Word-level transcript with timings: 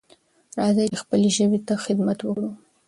راځئ 0.57 0.85
چې 0.91 0.97
خپلې 1.03 1.27
ژبې 1.37 1.59
ته 1.67 1.73
خدمت 1.85 2.19
وکړو. 2.21 2.51